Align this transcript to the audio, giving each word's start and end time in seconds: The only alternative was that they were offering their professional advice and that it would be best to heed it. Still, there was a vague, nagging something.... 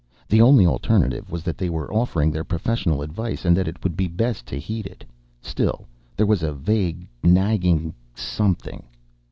The 0.27 0.41
only 0.41 0.65
alternative 0.65 1.31
was 1.31 1.43
that 1.43 1.59
they 1.59 1.69
were 1.69 1.93
offering 1.93 2.31
their 2.31 2.43
professional 2.43 3.03
advice 3.03 3.45
and 3.45 3.55
that 3.55 3.67
it 3.67 3.83
would 3.83 3.95
be 3.95 4.07
best 4.07 4.47
to 4.47 4.57
heed 4.59 4.87
it. 4.87 5.05
Still, 5.43 5.85
there 6.17 6.25
was 6.25 6.41
a 6.41 6.53
vague, 6.53 7.07
nagging 7.23 7.93
something.... 8.15 8.81